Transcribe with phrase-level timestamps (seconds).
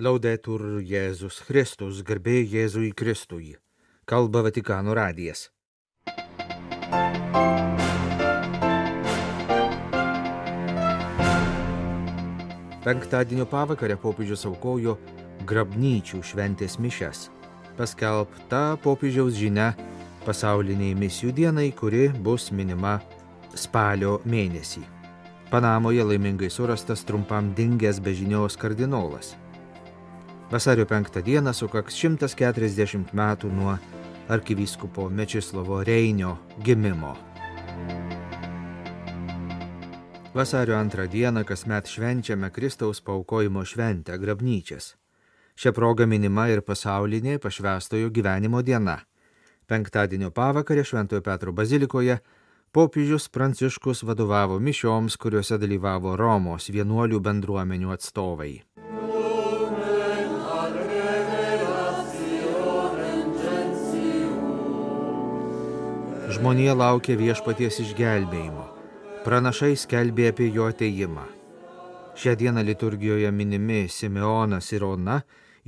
[0.00, 3.50] Laudetur Jėzus Kristus, garbė Jėzui Kristui.
[4.08, 5.50] Kalba Vatikano radijas.
[12.80, 14.96] Penktadienio pavakarę popiežius aukojo
[15.44, 17.26] grabnyčių šventės mišes.
[17.76, 19.74] Paskelbta popiežiaus žinia
[20.24, 22.96] pasauliniai misijų dienai, kuri bus minima
[23.52, 24.80] spalio mėnesį.
[25.52, 29.34] Panamoje laimingai surastas trumpam dingęs bežinios kardinolas.
[30.50, 33.76] Vasario 5 dieną sukaks 140 metų nuo
[34.28, 37.14] arkivyskupo Mečislovo Reinio gimimo.
[40.34, 44.96] Vasario 2 dieną kasmet švenčiame Kristaus paukojimo šventę grabnyčias.
[45.54, 48.98] Šią progą minima ir pasaulinė pašvestojo gyvenimo diena.
[49.66, 52.18] Penktadienio pavakarė Šventojo Petro bazilikoje
[52.72, 58.54] popiežius Pranciškus vadovavo mišioms, kuriuose dalyvavo Romos vienuolių bendruomenių atstovai.
[66.40, 68.62] Žmonija laukia viešpaties išgelbėjimo.
[69.26, 71.26] Pranašai skelbė apie jo ateimą.
[72.16, 75.18] Šią dieną liturgijoje minimi Simeonas ir Ona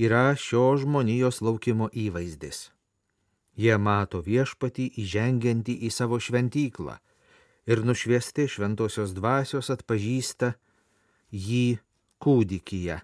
[0.01, 2.71] yra šio žmonijos laukimo įvaizdis.
[3.53, 6.97] Jie mato viešpatį įžengiantį į savo šventyklą
[7.69, 10.55] ir nušviesti šventosios dvasios atpažįsta
[11.37, 11.83] jį
[12.17, 13.03] kūdikyje,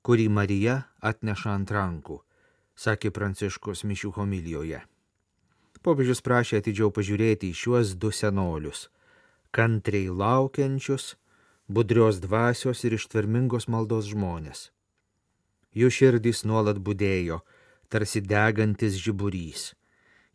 [0.00, 2.22] kurį Marija atneša ant rankų,
[2.72, 4.86] sakė Pranciškus mišių homilijoje.
[5.82, 8.88] Popiežius prašė atidžiau pažiūrėti į šiuos du senolius-
[9.56, 11.14] kantriai laukiančius,
[11.68, 14.70] budrios dvasios ir ištvermingos maldos žmonės.
[15.76, 17.40] Jų širdys nuolat būdėjo,
[17.88, 19.74] tarsi degantis žiburys.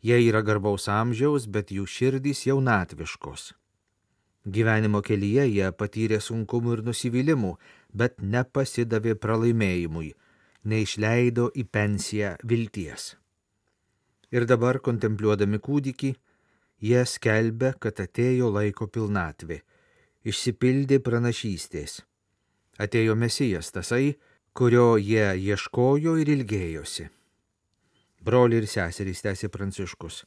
[0.02, 3.52] Jie yra garbaus amžiaus, bet jų širdys jaunatviškos.
[4.44, 7.54] Gyvenimo kelyje jie patyrė sunkumų ir nusivylimų,
[7.94, 10.12] bet nepasidavė pralaimėjimui,
[10.64, 13.14] neišleido į pensiją vilties.
[14.34, 16.08] Ir dabar, kontempliuodami kūdikį,
[16.82, 19.60] jie skelbia, kad atėjo laiko pilnatvė,
[20.26, 22.00] išsipildė pranašystės.
[22.82, 24.16] Atėjo Mesijas tasai,
[24.58, 27.06] kurio jie ieškojo ir ilgėjosi.
[28.26, 30.24] Broliai ir seserys tęsė Pranciškus.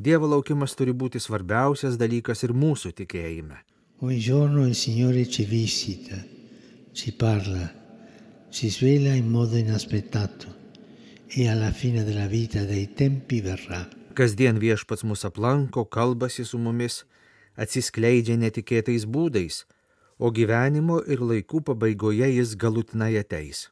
[0.00, 3.60] Dievo laukimas turi būti svarbiausias dalykas ir mūsų tikėjime.
[4.00, 6.16] Ogni giorno il Signore ci visita,
[6.96, 7.68] ci parla,
[8.50, 10.61] si svela in modo inaspettato
[11.34, 13.88] e alla fine della vita dei tempi verrà.
[14.12, 17.06] Kasdien viešpats mus aplanko, kalbasi su mumis,
[17.56, 19.62] atsiskleidžia netikėtais būdais,
[20.20, 23.70] o gyvenimo ir laikų pabaigoje jis galutinai ateis.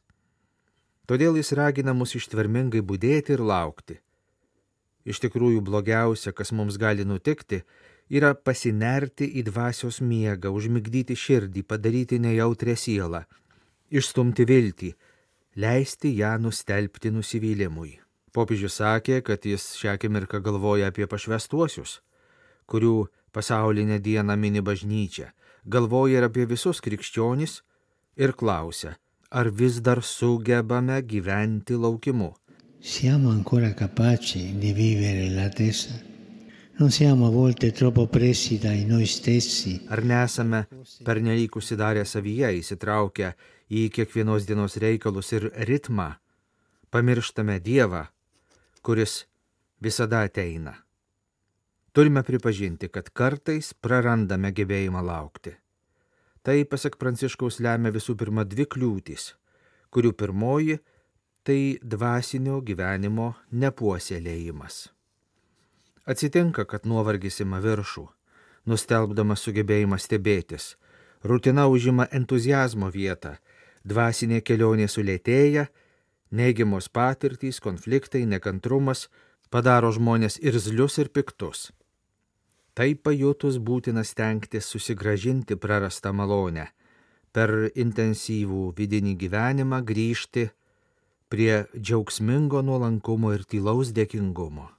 [1.05, 3.99] Todėl jis ragina mus ištvermingai būdėti ir laukti.
[5.05, 7.61] Iš tikrųjų blogiausia, kas mums gali nutikti,
[8.09, 13.25] yra pasinerti į dvasios miegą, užmigdyti širdį, padaryti nejautrę sielą,
[13.93, 14.93] išstumti viltį,
[15.55, 17.99] leisti ją nustelbti nusivylimui.
[18.31, 21.99] Popiežius sakė, kad jis šią akimirką galvoja apie pašvestuosius,
[22.71, 25.31] kurių pasaulinę dieną mini bažnyčia,
[25.65, 27.59] galvoja ir apie visus krikščionis
[28.15, 28.95] ir klausia,
[29.29, 32.31] ar vis dar sugebame gyventi laukimu.
[32.79, 35.93] Siamo ancora capaci di vivere l'attesa?
[36.79, 39.85] Non siamo a volte troppo presi dai noi stessi?
[39.89, 40.65] Ar nesame
[41.05, 43.35] pernelyg užsidarę savyje, įsitraukę
[43.71, 46.09] į kiekvienos dienos reikalus ir ritmą,
[46.91, 48.05] pamirštame Dievą,
[48.83, 49.25] kuris
[49.79, 50.75] visada ateina.
[51.95, 55.55] Turime pripažinti, kad kartais prarandame gebėjimą laukti.
[56.43, 59.33] Tai, pasak Pranciškaus, lemia visų pirma dvi kliūtis,
[59.91, 60.79] kurių pirmoji-
[61.45, 64.89] tai dvasinio gyvenimo nepuoselėjimas.
[66.05, 68.07] Atsitinka, kad nuovargis ima viršų,
[68.65, 70.75] nustelbdamas sugebėjimą stebėtis,
[71.23, 73.37] rutina užima entuzijazmo vietą,
[73.87, 75.67] dvasinė kelionė sulėtėja,
[76.31, 79.07] neigiamos patirtys, konfliktai, nekantrumas
[79.51, 81.71] padaro žmonės irzlius ir piktus.
[82.73, 86.69] Tai pajutus būtina stengtis susigražinti prarastą malonę,
[87.35, 90.47] per intensyvų vidinį gyvenimą grįžti
[91.31, 94.69] prie džiaugsmingo nuolankumo ir tylaus dėkingumo.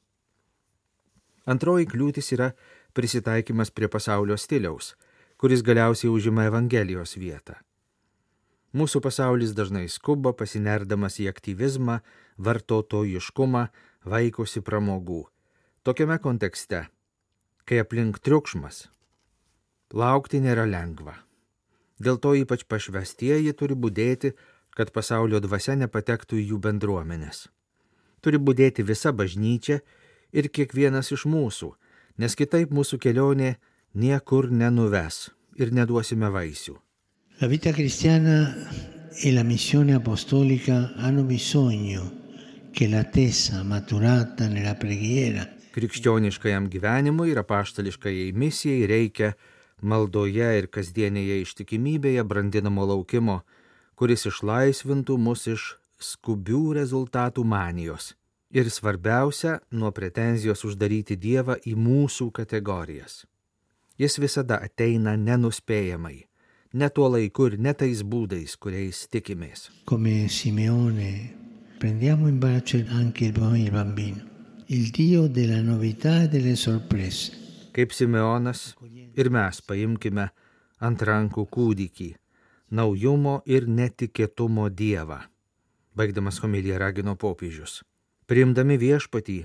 [1.49, 2.53] Antroji kliūtis yra
[2.97, 4.94] prisitaikymas prie pasaulio stiliaus,
[5.37, 7.56] kuris galiausiai užima Evangelijos vietą.
[8.73, 11.99] Mūsų pasaulis dažnai skuba, pasinerdamas į aktyvizmą,
[12.41, 13.67] vartotojiškumą,
[14.09, 15.27] vaikosi pramogų.
[15.85, 16.87] Tokiame kontekste,
[17.69, 18.87] kai aplink triukšmas,
[19.93, 21.19] laukti nėra lengva.
[22.03, 24.33] Dėl to ypač pašvestieji turi būdėti,
[24.73, 27.49] kad pasaulio dvasia nepatektų į jų bendruomenės.
[28.25, 29.83] Turi būdėti visa bažnyčia
[30.33, 31.75] ir kiekvienas iš mūsų,
[32.17, 33.59] nes kitaip mūsų kelionė
[33.93, 35.29] niekur nenuves
[35.61, 36.79] ir neduosime vaisių.
[37.40, 38.55] La vita cristiana
[39.14, 42.20] e la missione apostolica hanno bisogno
[42.70, 49.31] che la tesa maturata nella preghiera Krikščioniškajam gyvenimui ir apaštališkajai misijai reikia
[49.81, 53.38] maldoje ir kasdienėje ištikimybėje brandinamo laukimo,
[53.96, 55.64] kuris išlaisvintų mus iš
[55.96, 58.12] skubių rezultatų manijos.
[58.52, 63.23] Ir svarbiausia, nuo pretenzijos uždaryti Dievą į mūsų kategorijas.
[63.96, 66.19] Jis visada ateina nenuspėjamai,
[66.73, 69.71] ne tuo laiku ir ne tais būdais, kuriais tikimės.
[69.85, 71.31] come Simeone
[71.79, 74.23] prendiamo in braccio anche il bambino,
[74.67, 77.33] il Dio della novità e delle sorprese.
[77.73, 78.75] Kaip Simeonas
[79.17, 80.29] ir mes paimkime
[80.81, 82.15] ant rankų kūdikį,
[82.71, 85.21] naujumo ir netikėtumo Dievą.
[85.95, 87.83] Baigdamas homiliją ragino popiežius.
[88.27, 89.39] Priimdami viešpatį,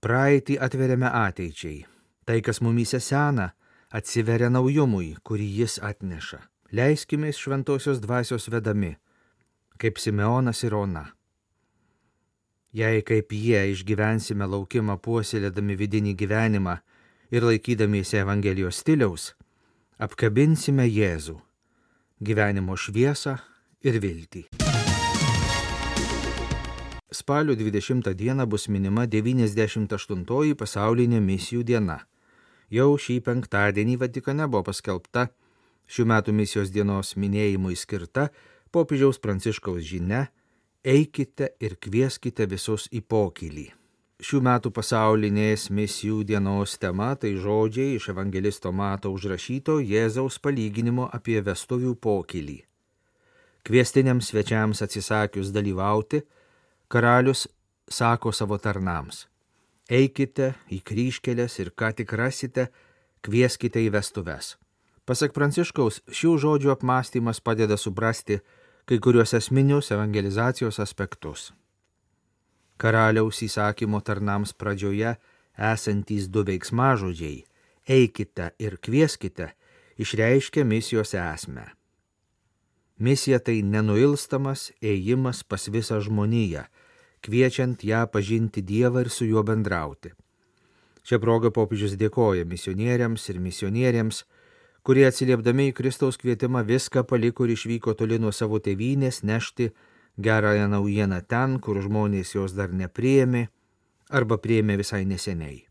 [0.00, 1.84] praeitį atveriame ateičiai.
[2.24, 3.52] Tai, kas mumyse sena,
[3.92, 6.40] atsiveria naujumui, kurį jis atneša.
[6.74, 8.96] Leiskime šventosios dvasios vedami,
[9.78, 11.04] kaip Simeonas ir Ona.
[12.72, 16.74] Jei kaip jie išgyvensime laukimą puoselėdami vidinį gyvenimą
[17.30, 19.28] ir laikydamiesi Evangelijos stiliaus,
[20.02, 21.36] apkabinsime Jėzų,
[22.18, 23.36] gyvenimo šviesą
[23.86, 24.42] ir viltį.
[27.14, 32.00] Spalio 20 dieną bus minima 98 pasaulinė misijų diena.
[32.66, 35.28] Jau šį penktadienį Vatikane buvo paskelbta
[35.86, 38.28] šių metų misijos dienos minėjimui skirta
[38.72, 40.26] popiežiaus pranciškaus žinia
[40.84, 43.70] Eikite ir kvieskite visus į pokylį.
[44.20, 51.38] Šių metų pasaulinės misijų dienos tema tai žodžiai iš evangelisto Mato užrašyto Jėzaus palyginimo apie
[51.40, 52.58] vestuvių pokylį.
[53.64, 56.20] Kviestiniams svečiams atsisakius dalyvauti,
[56.88, 57.46] karalius
[57.88, 59.24] sako savo tarnams-
[60.00, 62.68] eikite į kryškelės ir ką tik rasite,
[63.22, 64.56] kvieskite į vestuves.
[65.04, 68.38] Pasak Pranciškaus, šių žodžių apmąstymas padeda suprasti
[68.88, 71.50] kai kuriuos esminius evangelizacijos aspektus.
[72.80, 75.12] Karaliaus įsakymo tarnams pradžioje
[75.72, 77.44] esantys du veiksmažodžiai-
[77.98, 79.50] eikite ir kvieskite-
[80.02, 81.66] išreiškia misijos esmę.
[82.98, 86.64] Misija tai nenuilstamas ėjimas pas visą žmoniją,
[87.22, 90.12] kviečiant ją pažinti Dievą ir su juo bendrauti.
[91.04, 94.24] Šią progą popiežius dėkoja misionieriams ir misionieriams,
[94.84, 99.70] kurie atsiliepdami į Kristaus kvietimą viską paliko ir išvyko toli nuo savo tėvynės nešti
[100.20, 103.46] gerąją naujieną ten, kur žmonės jos dar nepriėmė
[104.10, 105.64] arba priėmė visai neseniai.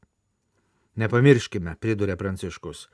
[0.98, 2.88] Nepamirškime, priduria Pranciškus,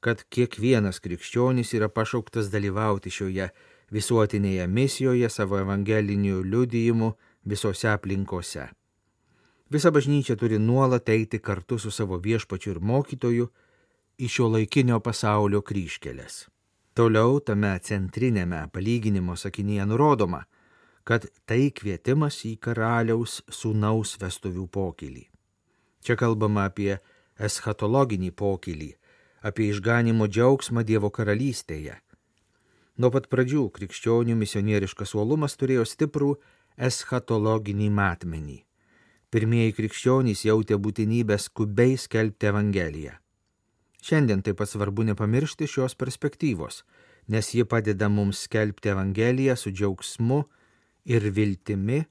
[0.00, 3.50] kad kiekvienas krikščionis yra pašauktas dalyvauti šioje
[3.94, 7.12] visuotinėje misijoje savo evangeliniu liudijimu
[7.44, 8.68] visose aplinkose.
[9.70, 13.48] Visa bažnyčia turi nuolat eiti kartu su savo viešpačiu ir mokytoju
[14.18, 16.44] į šio laikinio pasaulio kryškelės.
[16.94, 20.44] Toliau tame centrinėme palyginimo sakinyje nurodoma,
[21.04, 25.24] kad tai kvietimas į karaliaus sūnaus vestuvių pokylį.
[26.04, 27.00] Čia kalbama apie
[27.40, 28.90] eschatologinį pokylį,
[29.42, 31.98] apie išganimo džiaugsmą Dievo karalystėje.
[32.94, 36.30] Nuo pat pradžių krikščionių misionieriškas uolumas turėjo stiprų
[36.78, 38.60] eschatologinį matmenį.
[39.34, 43.18] Pirmieji krikščionys jautė būtinybę skubiai skelbti Evangeliją.
[44.04, 46.82] Šiandien taip pat svarbu nepamiršti šios perspektyvos,
[47.32, 50.42] nes ji padeda mums skelbti Evangeliją su džiaugsmu
[51.04, 52.02] ir viltimi,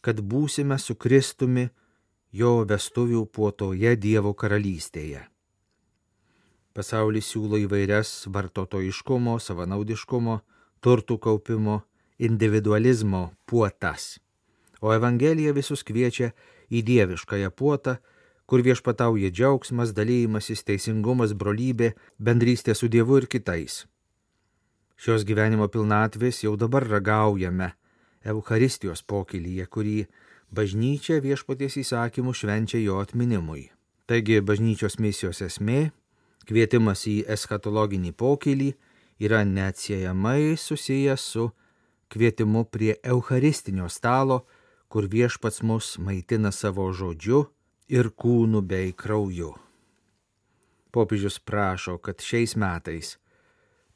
[0.00, 1.64] kad būsime su Kristumi
[2.30, 5.24] jo vestuvių puotoje Dievo karalystėje.
[6.78, 10.36] Pasaulis siūlo įvairias vartotojiškumo, savanaudiškumo,
[10.78, 11.80] turtų kaupimo,
[12.18, 14.20] individualizmo puotas,
[14.78, 16.30] o Evangelija visus kviečia
[16.70, 17.96] į dieviškąją puotą,
[18.48, 23.82] kur viešpatauja džiaugsmas, dalymasis, teisingumas, brolybė, bendrystė su Dievu ir kitais.
[24.96, 27.74] Šios gyvenimo pilnatvės jau dabar ragaujame
[28.24, 29.98] Eucharistijos pokylyje, kurį
[30.50, 33.68] bažnyčia viešpaties įsakymų švenčia jo atminimui.
[34.08, 35.90] Taigi bažnyčios misijos esmė-
[36.48, 38.72] kvietimas į eschatologinį pokylį
[39.20, 41.50] yra neatsiejamai susijęs su
[42.08, 44.46] kvietimu prie Eucharistinio stalo,
[44.88, 47.44] kur viešpats mus maitina savo žodžiu
[47.88, 49.54] ir kūnu bei krauju.
[50.92, 53.16] Popiežius prašo, kad šiais metais,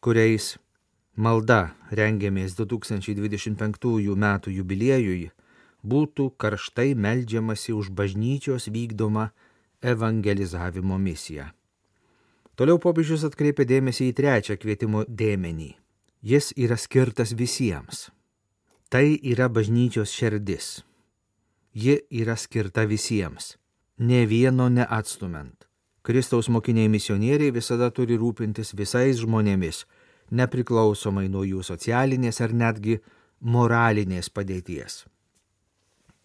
[0.00, 0.56] kuriais
[1.16, 5.30] malda rengiamės 2025 metų jubiliejui,
[5.84, 9.30] būtų karštai melžiamasi už bažnyčios vykdomą
[9.82, 11.50] evangelizavimo misiją.
[12.56, 15.72] Toliau popiežius atkreipia dėmesį į trečią kvietimo dėmenį.
[16.22, 18.10] Jis yra skirtas visiems.
[18.92, 20.84] Tai yra bažnyčios širdis.
[21.72, 23.56] Ji yra skirta visiems
[24.02, 25.68] ne vieno neatstumant.
[26.02, 29.84] Kristaus mokiniai misionieriai visada turi rūpintis visais žmonėmis,
[30.34, 32.98] nepriklausomai nuo jų socialinės ar netgi
[33.54, 35.04] moralinės padėties.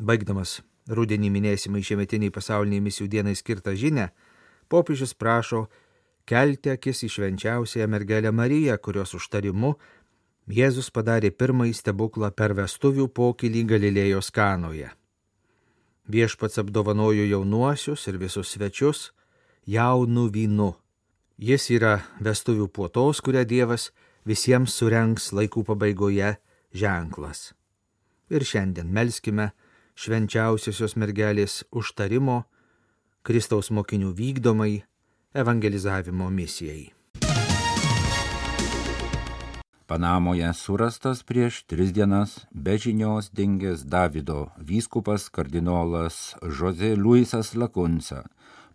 [0.01, 4.09] Baigdamas rudenį minėsimai šiemetiniai pasauliniai misijų dienai skirtą žinę,
[4.69, 5.67] popiežius prašo
[6.25, 9.75] kelti akis į švenčiausiąją mergelę Mariją, kurios užtarimu
[10.47, 14.93] Jėzus padarė pirmąjį stebuklą per vestuvių pokylį Galilėjos kanoje.
[16.07, 19.11] Viešpats apdovanojo jaunuosius ir visus svečius
[19.67, 20.71] jaunų vynu.
[21.37, 23.91] Jis yra vestuvių puotos, kurią Dievas
[24.25, 26.37] visiems surenks laikų pabaigoje
[26.73, 27.51] ženklas.
[28.31, 29.51] Ir šiandien melskime
[29.99, 32.43] švenčiausiosios mergelės užtarimo
[33.27, 34.83] Kristaus mokinių vykdomai
[35.35, 36.96] evangelizavimo misijai.
[39.87, 48.25] Panamoje surastas prieš tris dienas be žinios dingęs Davido vyskupas kardinolas Jose Luisas Lakunsa.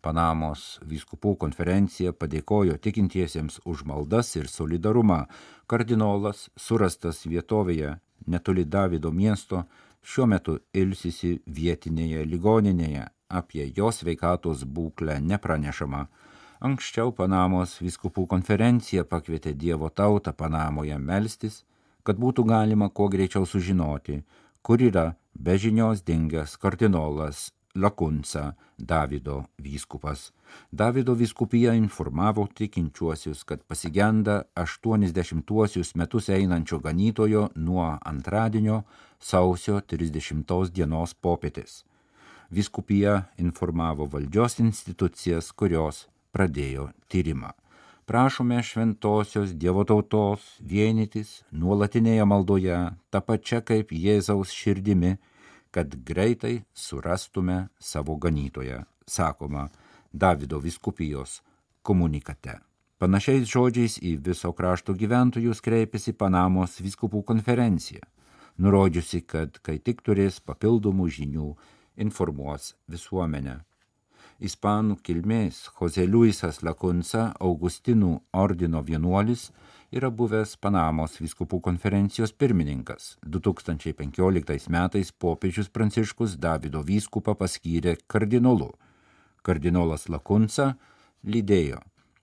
[0.01, 5.27] Panamos vyskupų konferencija padėkojo tikintiesiems už maldas ir solidarumą.
[5.69, 7.93] Kardinolas surastas vietovėje
[8.27, 9.67] netoli Davido miesto
[10.01, 13.05] šiuo metu ilsisi vietinėje ligoninėje.
[13.29, 16.07] Apie jos veikatos būklę nepranešama.
[16.63, 21.65] Anksčiau Panamos viskupų konferencija pakvietė Dievo tautą Panamoje melstis,
[22.07, 24.21] kad būtų galima kuo greičiau sužinoti,
[24.63, 30.31] kur yra be žinios dingęs kardinolas Lakunsa, Davido vyskupas.
[30.71, 38.83] Davido vyskupija informavo tikinčiuosius, kad pasigenda 80-uosius metus einančio ganytojo nuo antradienio
[39.19, 41.83] sausio 30 dienos popietės.
[42.51, 47.53] Vyskupija informavo valdžios institucijas, kurios pradėjo tyrimą.
[48.07, 52.79] Prašome šventosios Dievo tautos vienytis nuolatinėje maldoje,
[53.11, 55.15] ta pačia kaip Jėzaus širdimi,
[55.71, 59.69] kad greitai surastume savo ganytoją, sakoma
[60.13, 61.41] Davido viskupijos
[61.83, 62.59] komunikate.
[62.99, 68.03] Panašiais žodžiais į viso krašto gyventojus kreipėsi Panamos viskupų konferencija,
[68.59, 71.49] nurodžiusi, kad kai tik turės papildomų žinių,
[72.03, 73.63] informuos visuomenę
[74.41, 79.51] ispanų kilmės Jose Luisas Lakunsa Augustinų ordino vienuolis
[79.93, 83.17] yra buvęs Panamos viskupų konferencijos pirmininkas.
[83.27, 88.71] 2015 metais popiežius Pranciškus Davido vyskupą paskyrė kardinolu.
[89.43, 90.77] Kardinolas Lakunsa
[91.27, 91.83] lydėjo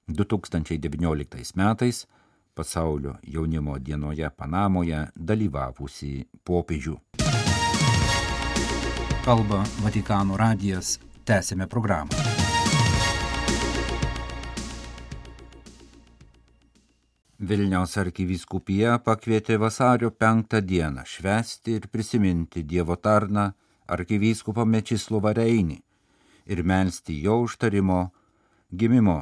[0.10, 2.08] 2019 metais
[2.56, 6.98] pasaulio jaunimo dienoje Panamoje dalyvavusi popiežių.
[9.24, 10.98] Kalba Vatikano radijas
[11.30, 12.10] tęsėme programą.
[17.40, 23.46] Vilniaus arkivyskupija pakvietė vasario penktą dieną švesti ir prisiminti Dievo tarną
[23.96, 25.78] arkivyskupą Mečislovą Reinį
[26.50, 28.02] ir melstį jo užtarimo
[28.74, 29.20] gimimo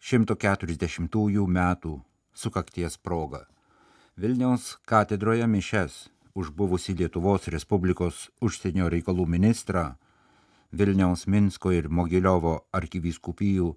[0.00, 1.94] 140 metų
[2.34, 3.44] sukakties proga.
[4.16, 9.90] Vilniaus katedroje mišes už buvusi Lietuvos Respublikos užsienio reikalų ministrą
[10.72, 13.70] Vilniaus Minsko ir Mogiliovo arkivyskupijų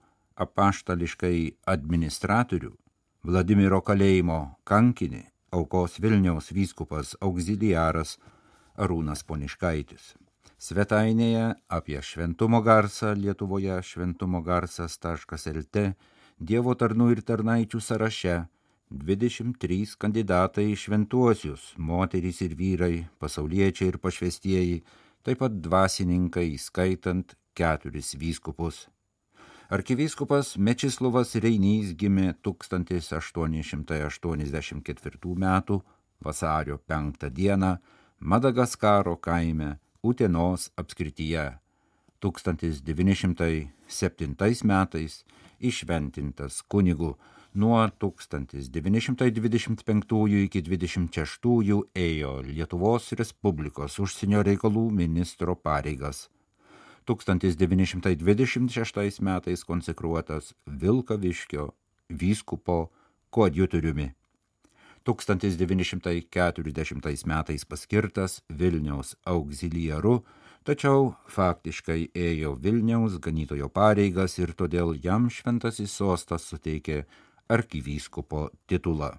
[0.43, 1.37] apaštališkai
[1.71, 2.73] administratorių,
[3.23, 5.21] Vladimiro kalėjimo kankinį,
[5.53, 8.17] aukos Vilniaus vyskupas auxiliaras
[8.75, 10.15] Arūnas Poniškaitis.
[10.61, 15.85] Svetainėje apie šventumo garsą Lietuvoje šventumogarsas.lt
[16.41, 18.35] Dievo tarnų ir tarnaičių sąraše
[18.91, 24.83] 23 kandidatai į šventuosius- moterys ir vyrai, pasauliečiai ir pašvestieji
[25.23, 28.87] taip pat dvasininkai, skaitant keturis vyskupus.
[29.71, 35.45] Arkivyskupas Mečislovas Reinys gimė 1884 m.
[36.19, 37.55] vasario 5 d.
[38.19, 41.61] Madagaskaro kaime Utenos apskrityje.
[42.21, 45.25] 1907 metais
[45.59, 47.17] išventintas kunigu
[47.53, 56.29] nuo 1925 iki 26 ėjo Lietuvos Respublikos užsienio reikalų ministro pareigas.
[57.05, 61.73] 1926 metais konsekruotas Vilkaviškio
[62.09, 62.91] vyskupo
[63.29, 64.11] koadjutoriumi.
[65.03, 70.23] 1940 metais paskirtas Vilniaus auxiliaru,
[70.63, 77.05] tačiau faktiškai ėjo Vilniaus ganytojo pareigas ir todėl jam šventasis sostas suteikė
[77.51, 79.11] arkivyskupo titulą.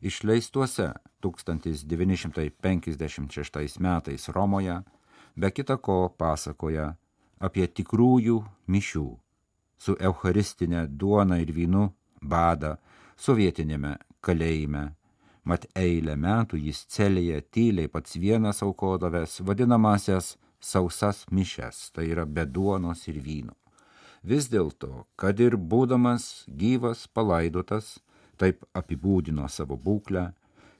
[0.00, 4.82] išleistuose 1956 metais Romoje,
[5.36, 6.96] be kita ko pasakoja
[7.38, 9.18] apie tikrųjų mišių
[9.78, 12.76] su eucharistinė duona ir vynu badą
[13.18, 14.94] sovietinėme kalėjime.
[15.48, 22.44] Mat eilę metų jis celėje tyliai pats vienas aukodavęs vadinamasias sausas mišes, tai yra be
[22.44, 23.54] duonos ir vyno.
[24.22, 27.98] Vis dėlto, kad ir būdamas gyvas palaidotas,
[28.40, 30.32] taip apibūdino savo būklę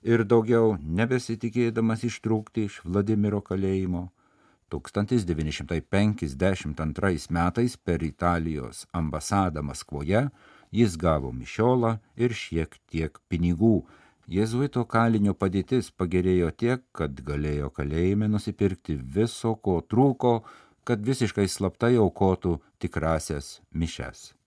[0.03, 4.09] ir daugiau nebesitikėdamas ištrūkti iš Vladimiro kalėjimo,
[4.69, 10.29] 1952 metais per Italijos ambasadą Maskvoje
[10.71, 13.85] jis gavo mišiolą ir šiek tiek pinigų,
[14.28, 20.45] Jėzuito kalinio padėtis pagerėjo tiek, kad galėjo kalėjime nusipirkti viso, ko trūko,
[20.85, 24.38] kad visiškai slaptai aukotų tikrasias mišes.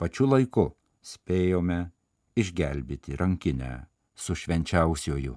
[0.00, 0.70] pačiu laiku
[1.04, 1.90] spėjome
[2.38, 3.72] išgelbėti rankinę
[4.14, 5.36] su švenčiausioju.